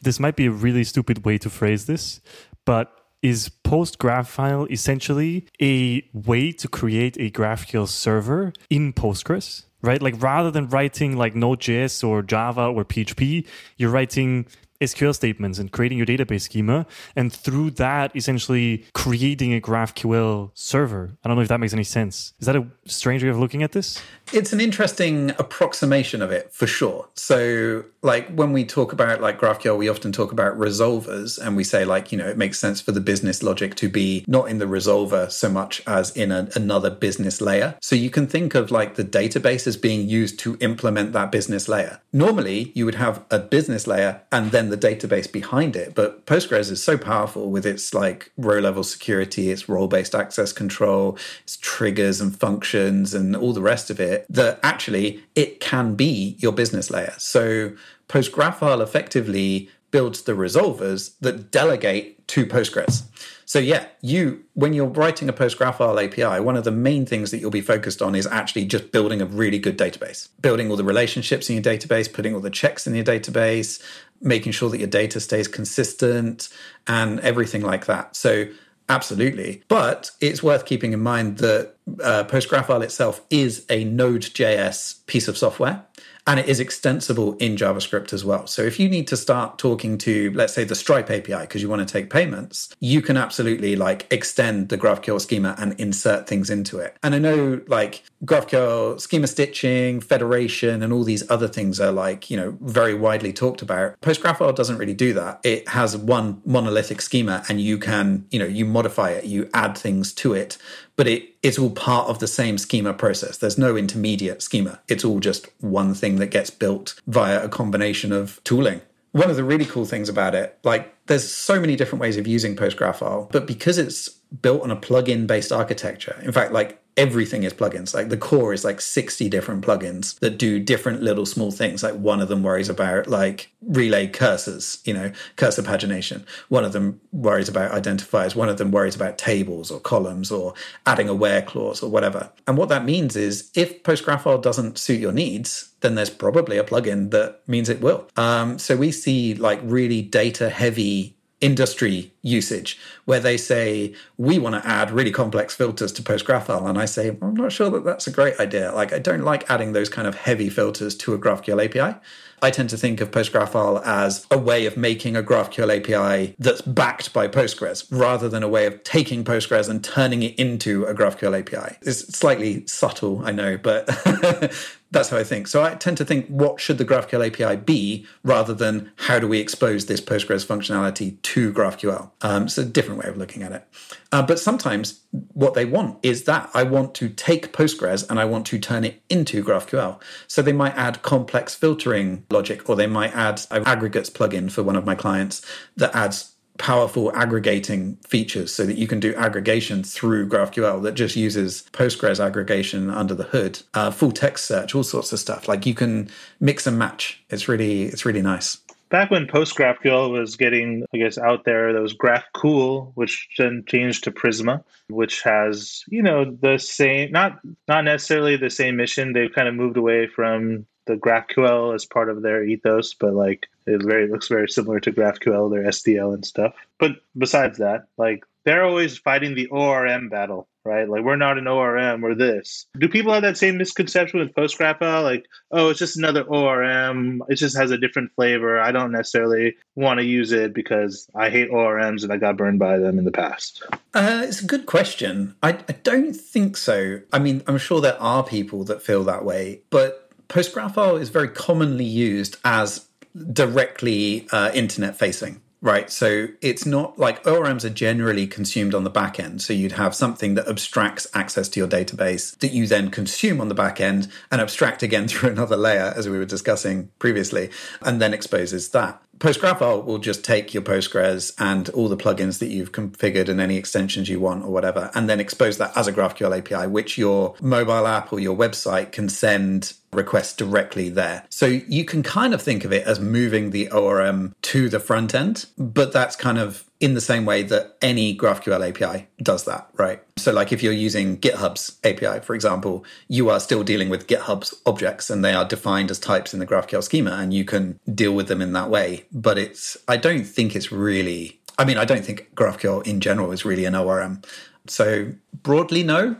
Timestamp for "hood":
203.24-203.62